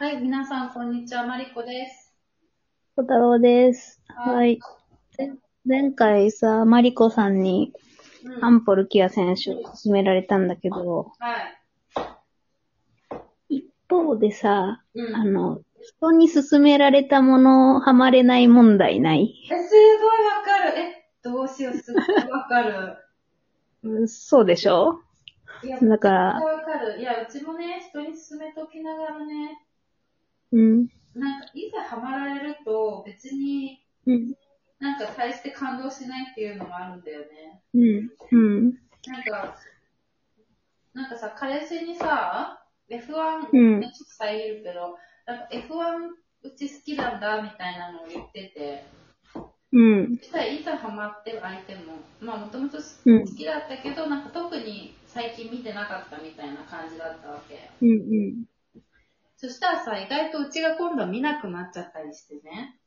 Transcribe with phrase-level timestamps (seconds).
[0.00, 1.26] はい、皆さん、こんにちは。
[1.26, 2.14] マリコです。
[2.96, 4.00] 小太郎です。
[4.08, 4.58] ははい。
[5.18, 5.30] で
[5.66, 7.74] 前回さ、マリコさんに
[8.24, 11.36] うんアンポルキア選手を勧められたんだけど、は
[13.50, 13.56] い。
[13.58, 19.34] 一方でさ、うんあの、人に勧められたものハマれない問題ない？
[19.52, 20.78] え、すごいわかる。
[20.78, 22.96] え、どうしよう、すごいわかる。
[23.82, 25.02] うんそうでしょ？
[25.62, 26.98] いや、だからわかる。
[27.00, 29.58] いや、うちもね、人に勧めときながらね、
[30.52, 30.88] うん。
[31.14, 34.34] なんか、いざハマられると、別にうん。
[34.78, 37.62] なんか大して感動しないっていうのもあるんだよね。
[37.74, 38.10] うん。
[38.32, 38.64] うん。
[39.06, 39.56] なんか、
[40.94, 46.10] なんかさ、彼氏にさ、F1、うんねちょっと遮るけど、なんか F1
[46.42, 48.84] うち好きなんだみたいなのを言ってて、
[49.72, 50.16] うん。
[50.16, 51.80] そしたらいざハマってる相手も、
[52.20, 57.70] まあもともと好うんきだったけど、なんか特に最近見てなかったみたいな感じだったわけ。
[57.82, 57.90] うん。
[57.90, 58.44] うん。
[59.40, 62.78] そしたらさ、意外とうちが今度は見なくなっちゃったりしてね。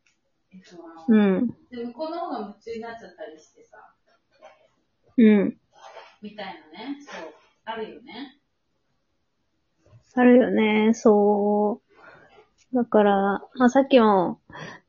[0.54, 0.84] F1 を。
[1.08, 1.48] うん。
[1.72, 3.80] で、向こうの方が夢中になっちゃったりしてさ、
[5.18, 5.58] うん。
[6.22, 6.98] みたいなね。
[7.02, 7.34] そう。
[7.66, 8.40] あるよね。
[10.14, 11.82] あるよね、そ
[12.72, 12.76] う。
[12.76, 14.40] だから、まあ、さっきも、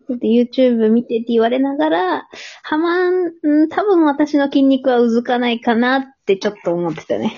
[0.07, 2.29] ちょっと YouTube 見てって言われながら、
[2.63, 7.35] はまん、うん多分私の筋肉はうずかないかなってちょっと思ってたね。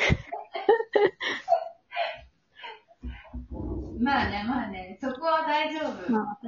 [4.06, 6.12] まあね、まあね、そこは大丈夫。
[6.12, 6.38] ま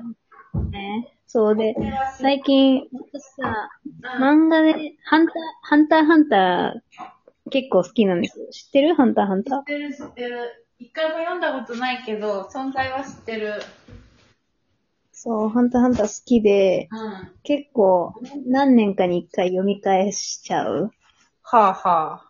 [0.55, 1.18] あ、ね。
[1.31, 1.75] そうで、
[2.19, 8.47] 最近、私さ、うん漫画で、ハンター、ハンターハンター結構好きなんですよ。
[8.51, 8.95] 知ってる？
[8.95, 9.59] ハンターハンター？
[9.59, 9.65] 知っ。
[9.65, 10.67] てる知ってる。
[10.79, 13.61] 一回も読んだことないけど、存在は知ってる。
[15.13, 17.31] そう、ハンターハンター好きで、うん。
[17.43, 18.15] 結構、
[18.47, 20.91] 何年かに一回読み返しちゃう？
[21.43, 22.23] はあは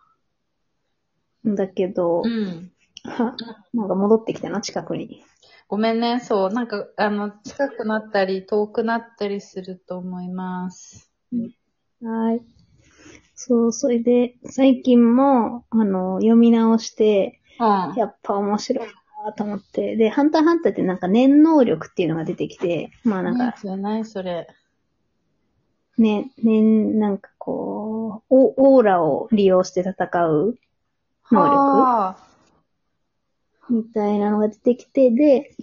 [1.45, 1.49] あ。
[1.49, 2.71] んだけど、うん。
[3.05, 3.35] は
[3.73, 5.23] なんか戻ってきたな、近くに。
[5.69, 11.11] ごめんね、そう、なんか、あの、近くなったり、遠くなったりすると思います。
[12.01, 12.41] はい。
[13.35, 17.95] そう、それで、最近も、あの、読み直して、うん。
[17.95, 18.87] やっぱ面白い
[19.23, 19.95] なと思って。
[19.95, 24.47] で、ハンターハンターってなんか念能力っていうのが出てきて、まあなんか、じゃない、それ。
[25.99, 29.91] ね、念、なんかこう、オオーラを利用して戦
[30.25, 30.57] う
[31.31, 32.28] 能力はあ
[33.69, 35.55] みたいなのが出てきて、で、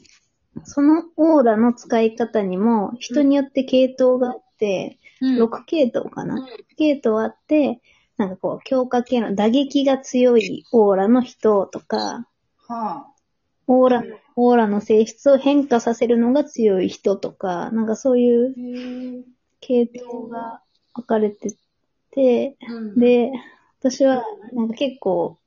[0.64, 5.42] そのオーラの使い方にも人によって系統があって、うん。
[5.42, 6.46] 6系統かな、
[6.76, 7.80] 系統あって、
[8.16, 12.26] なんかこう、強化系の打撃が強いオーラの人とか、
[12.68, 13.06] は
[13.66, 14.02] オーラ、
[14.36, 19.24] オーラの性質を変化させるのが強い人とか、なんかそういう
[19.60, 20.60] 系統が
[20.94, 21.56] 分かれて
[22.10, 23.32] て、うん、で、
[23.80, 25.38] 私はなんか結構、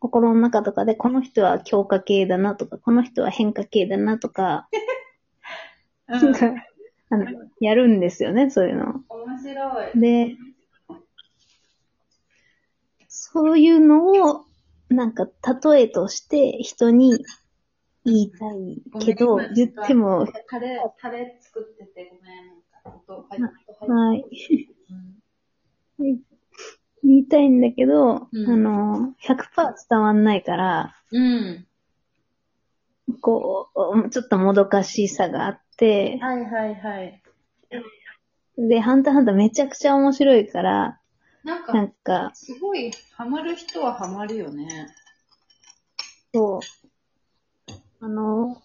[0.00, 4.68] 心の中とかで、この人は強化系だなとか、この人は変化系だなとか、
[6.08, 6.64] うん、なんか、
[7.10, 7.26] あの、
[7.60, 9.04] やるんですよね、そういうの。
[9.10, 10.00] 面白い。
[10.00, 10.36] で、
[13.08, 14.46] そういうのを、
[14.88, 15.28] なんか、
[15.70, 17.22] 例えとして人に
[18.06, 22.46] 言いたいけど言っても、タレ、タレ作っててごめん。
[22.48, 24.68] なんか音入っ音入っはい、
[25.98, 26.29] うん
[27.02, 31.66] 言いたいんだけど、うんあの、100%伝わんないから、うん。
[33.20, 37.22] こう、ちょっともどかしさがあって、はいはいはい。
[38.58, 41.00] で、ハンターハンターめちゃくちゃ面白いから、
[41.42, 44.88] なんか、なんか、すごい、ハマる人はハマるよね。
[46.34, 46.60] そう、
[48.00, 48.62] あの、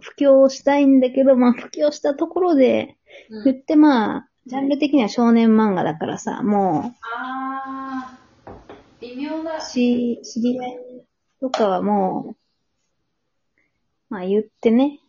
[0.00, 2.96] 布教したいんだけど、まあ、布教したところで、
[3.30, 3.44] うん。
[3.44, 8.52] 言ってまあ、ジャンル的には少年漫画だからさ、もあー、
[9.00, 9.60] 微妙だう、。
[9.60, 10.76] し、知り合い
[11.40, 12.36] とかはもう、
[14.08, 15.00] まあ言ってね、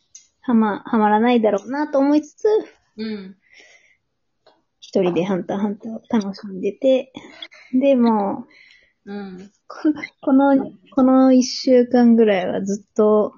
[0.42, 2.46] はま、はまらないだろうなと思いつつ、
[2.98, 3.36] うん。
[4.80, 7.14] 一人でハンターハンターを楽しんでて、
[7.74, 8.48] でも、
[9.06, 9.52] うん。
[9.68, 13.36] ここの、この一週間ぐらいはずっと、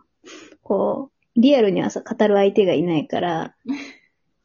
[0.63, 3.55] こう、リアルにはさ、語る相手がいないから、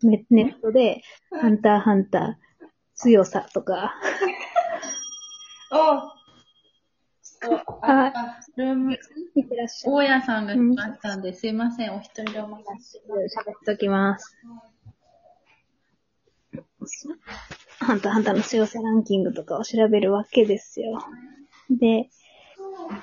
[0.03, 1.03] ネネットで、
[1.41, 3.95] ハンターハンター、強さとか、
[5.73, 6.15] お
[7.51, 8.99] おあ、あ、ルーム、
[9.35, 9.97] 見てらっしゃる。
[9.97, 14.37] 大家さんが来ましたんで、すいません、お一人でお任せし喋っときます。
[17.81, 21.03] ハンターハンターの強さランキングとかを調べるわけですよ。
[21.71, 22.09] で、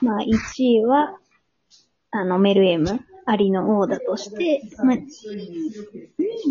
[0.01, 0.27] まあ1
[0.63, 1.17] 位は、
[2.11, 2.99] あの、メルエム、
[3.31, 4.97] アリの王だとして、まあ、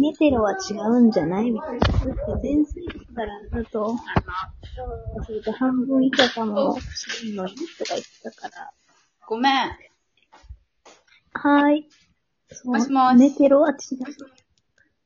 [0.01, 1.79] メテロは違うんじゃないみたいな。
[1.79, 3.99] だって前世紀からだと、
[5.15, 8.73] そうすると半分以下かもしれんのにとか言ってたから、
[9.29, 9.53] ごめん。
[11.35, 11.89] はーい。
[12.65, 14.07] もしもし寝てる私が。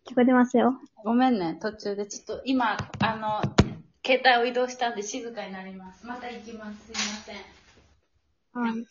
[0.07, 0.81] 聞こえてますよ。
[1.03, 2.07] ごめんね、途中で。
[2.07, 3.43] ちょっと今、あの、
[4.07, 6.07] 携帯を移動したんで静かになります。
[6.07, 6.87] また行きます。
[6.87, 7.37] すいません。
[8.63, 8.87] はい。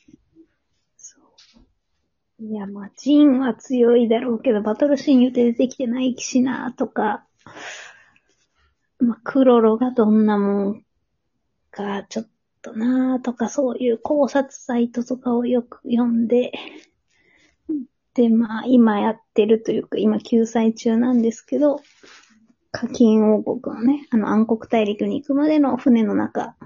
[2.45, 7.25] いや、まあ、ジンは強いだろうけど、バトルシーン言うて出てきてない騎士な、とか、
[8.99, 10.83] まあ、クロロがどんなもん
[11.71, 12.27] か、ちょっ
[12.61, 16.51] とな、とか、そういう考察サイトとかをよく読んで、
[18.13, 21.79] で、まあ、今やってるというか、今救済中なんですけど、
[22.71, 26.57] 課金王国のね、あの暗黒大陸に行くまでの船の中、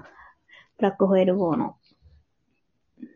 [0.76, 1.76] ブラックホエール号の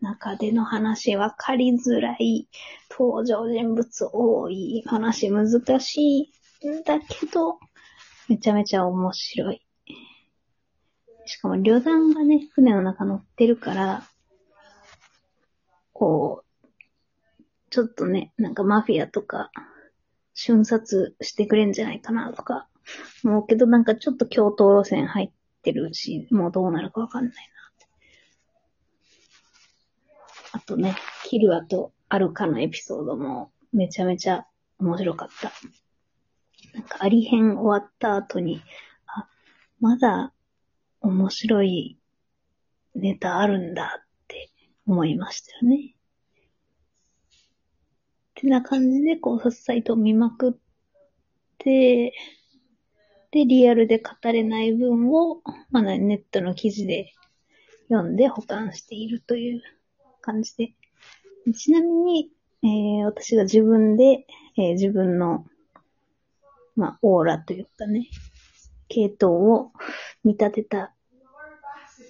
[0.03, 2.49] 中での話分かりづらい、
[2.91, 5.49] 登場人物多い、話難
[5.81, 7.59] しいんだけど、
[8.29, 9.63] めちゃめちゃ面白い。
[11.25, 14.03] しかも旅団がね、船の中乗ってるから、
[15.93, 16.67] こう、
[17.71, 19.51] ちょっとね、なんかマフィアとか、
[20.35, 22.69] 瞬殺してくれんじゃないかなとか、
[23.25, 25.31] 思うけどなんかちょっと共闘路線入っ
[25.63, 27.72] てるし、もうどうなるかわかんないな。
[30.53, 30.95] あとね、
[31.25, 34.47] キルアとアルカのエピソードもめちゃめちゃ
[34.79, 35.53] 面白かった。
[36.75, 38.63] なんかアリ編終わった後に、
[39.07, 39.27] あ、
[39.81, 40.33] まだ
[41.01, 41.99] 面白い
[42.95, 44.51] ネタあるんだって
[44.87, 45.95] 思いましたよね。
[48.31, 50.53] ってな感じで考察サイトを見まくっ
[51.59, 52.13] て、
[53.31, 57.13] で、リアルで語れない文を、まあ、ネットの記事で
[57.89, 59.63] 読んで保管しているという
[60.23, 60.73] 感じで。
[61.53, 62.31] ちなみに、
[62.63, 64.27] えー私が自分で、
[64.57, 65.45] えー自分の、
[66.77, 68.09] まあ、オーラというかね、
[68.89, 69.73] 系統を
[70.25, 70.95] 見立てた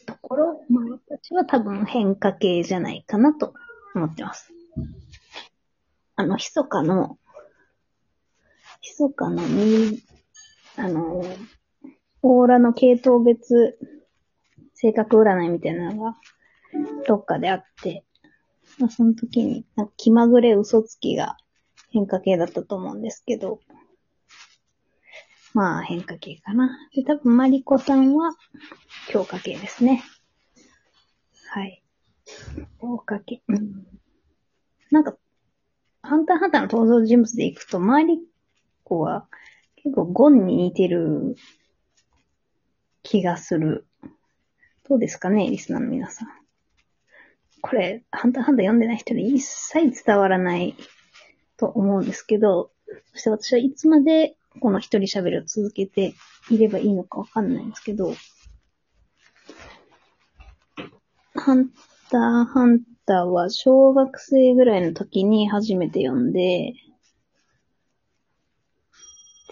[0.06, 3.55] ところ、まあ、私は多分変化系じゃないかなと
[3.94, 4.53] 思ってます。
[6.15, 7.19] あの、密かの、
[8.82, 10.03] 密かのに、
[10.76, 11.25] あの、
[12.23, 13.79] オーラの系統別
[14.75, 16.17] 性格占いみたいなのが
[17.07, 18.05] どっかであって、
[18.79, 21.37] まあ、その時に、な気まぐれ嘘つきが
[21.91, 23.61] 変化系だったと思うんですけど、
[25.55, 26.79] まあ変化系かな。
[26.95, 28.35] で、多分マリコさんは
[29.09, 30.03] 強化系ですね。
[31.51, 31.83] はい。
[32.81, 33.43] 強化系。
[34.91, 35.17] なんか、
[36.03, 38.19] ハンターハンターの登場人物でいくと、マリ
[38.85, 39.29] コは
[39.77, 41.37] 結構ゴンに似てる
[43.03, 43.87] 気がする。
[44.89, 46.42] どうですかね、リスナーの皆さん。
[47.62, 50.75] これ、ハンターハンター読んでない人に一切伝わらない
[51.56, 52.73] と思うんですけど、
[53.14, 56.14] そして私はいつまでこの一人喋りを続けて
[56.50, 58.14] いればいいのかわかんないんですけど、
[61.35, 61.70] ハン
[62.11, 66.75] ターハンターは小学生ぐらいの時に初めて読んで、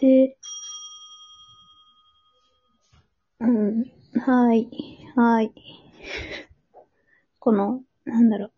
[0.00, 0.36] で、
[3.38, 3.84] うん、
[4.20, 4.68] はい、
[5.14, 5.52] はい。
[7.38, 8.50] この、なんだろう。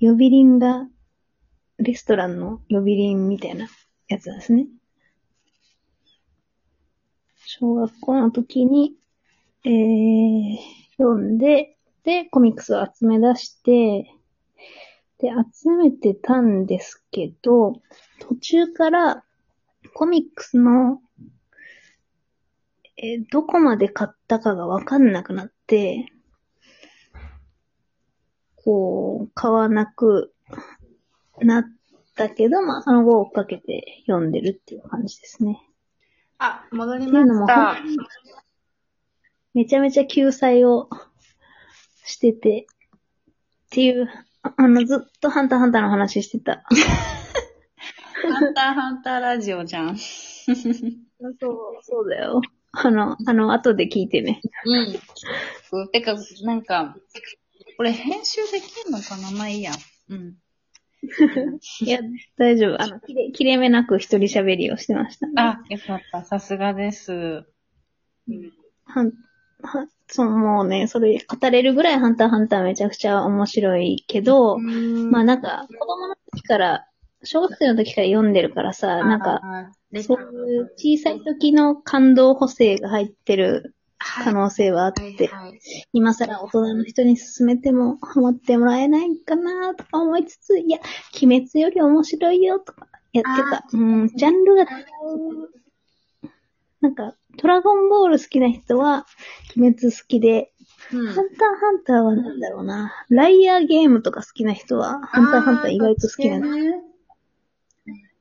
[0.00, 0.88] 呼び鈴が、
[1.78, 3.68] レストランの呼び鈴みたいな
[4.08, 4.66] やつなんですね。
[7.46, 8.96] 小学校の時に、
[9.64, 10.56] えー、
[10.96, 14.10] 読んで、で、コミックスを集め出して、
[15.18, 17.80] で、集めてたんですけど、
[18.20, 19.24] 途中から
[19.94, 21.00] コミックスの、
[22.96, 26.12] えーどこまで買ったかがわかんなくなって、
[28.64, 30.32] こう、買わなく
[31.40, 31.64] なっ
[32.16, 35.60] たけど、まあ、その後追っかけて読んでるっていう感じですね。
[36.38, 37.76] あ、戻りました。
[39.52, 40.88] めちゃめちゃ救済を
[42.04, 44.08] してて、っていう、
[44.42, 46.64] ああの、ずっとハンターハンターの話してた。
[48.22, 49.96] ハンターハンターラジオじゃん。
[49.98, 50.54] そう、
[51.82, 52.40] そうだよ。
[52.72, 54.40] あの、あの、後で聞いてね。
[55.72, 55.88] うん。
[55.90, 56.96] てか、なんか、
[57.76, 59.30] これ編集できんのかな？
[59.30, 59.72] まあいいや。
[60.08, 60.34] うん。
[61.82, 62.00] いや、
[62.38, 62.82] 大丈夫。
[62.82, 65.32] あの、きれ、切れ目なく一人喋りをしてました、ね。
[65.36, 66.24] あ、よかった。
[66.24, 67.44] さすがです。
[68.84, 69.12] はん、
[69.62, 76.86] は、そう、もうね、それ語れるぐらいハンターハンターめちゃくちゃ面白いけど、まあなんか、子供の時から、
[77.22, 79.40] 小学生の時から読んでるからさ、なんか、
[80.02, 83.73] そういう小さい時の感動補正が入ってる
[84.04, 85.60] 可能性はあって、はいはい
[85.92, 90.78] 今更大人の人に勧めてもハマってもらえないかなとか思いつつ、いや、
[91.22, 93.64] 鬼滅より面白いよとかやってた。
[93.72, 94.68] うん、ジャンルが違う。
[96.80, 99.06] なんか、ドラゴンボール好きな人は、
[99.56, 100.50] 鬼滅好きで、
[100.92, 102.92] うんハンターハンターはなんだろうな。
[103.08, 106.48] ライアーゲームとか好きな人は、ハンターハンター意外と好きなんだ。
[106.48, 106.82] ね。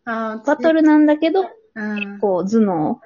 [0.06, 2.20] あーバトルなんだけど、うん。
[2.20, 3.02] こう、頭脳。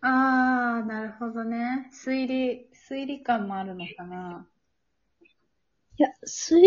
[0.00, 1.90] ああ、なるほどね。
[1.92, 4.46] 推理、推理感もあるのかな？
[5.98, 6.60] いや、推、推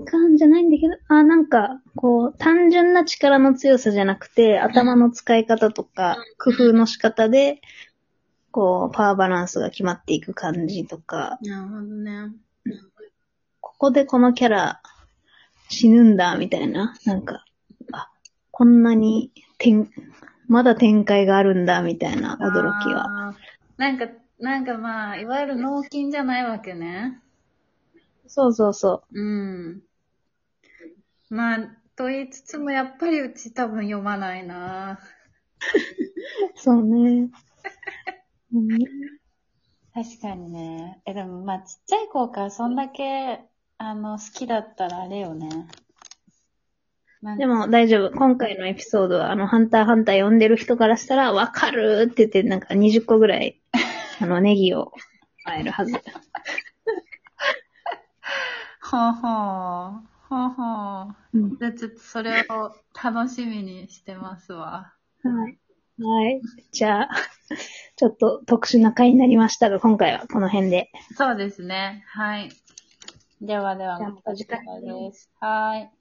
[0.00, 7.60] 理感じゃないんだけど、あ、なんか、こう、単純な力の強さじゃなくて、頭の使い方とか、工夫の仕方で、
[8.50, 12.32] こう、パワーバランスが決まっていく感じとか、なるほどね。
[13.60, 14.82] ここでこのキャラ
[15.68, 16.96] 死ぬんだ、みたいな。
[17.06, 17.44] なんか、
[17.92, 18.10] あ、
[18.50, 19.88] こんなに展、
[20.52, 23.34] まだ展開があるんだ、みたいな驚きは。
[23.78, 24.06] なんか、
[24.38, 27.22] なんかまあ、いわゆる脳筋じゃないわけね。
[28.26, 29.82] そうそうそうん。
[31.30, 31.58] まあ、
[31.96, 34.92] と言いつつも、やっぱりうち多分読まないな。
[34.92, 34.98] う。
[36.54, 37.30] そうね。
[38.52, 38.68] うん
[39.94, 41.00] 確かにね。
[41.06, 43.40] え、でもまあ、ちっちゃい子からそんだけ、
[43.78, 45.48] あの、好きだったらあれよね。
[47.38, 48.10] でも大丈夫。
[48.16, 53.60] 今回のエピソードは、あの、ハンターハンター読んでる人からしたら、わかるって言って、なんか20個ぐらい、
[54.20, 54.92] あの、ネギを
[55.44, 55.92] あえるはず。
[58.80, 59.28] ほうほ
[59.98, 60.12] う。
[60.28, 60.62] ほうほ
[61.32, 61.38] う。
[61.38, 61.56] うん。
[61.58, 64.92] じゃあちょっとそれを楽しみにしてますわ。
[65.22, 65.58] はい。
[66.02, 66.42] はい。
[66.72, 67.08] じゃあ、
[67.96, 70.90] ちょっと特殊な回になりましたが、今回はこの辺で。
[71.16, 72.04] そうですね。
[72.08, 72.50] はい。
[73.40, 75.30] ではでは、また次回です。
[75.38, 75.92] はい。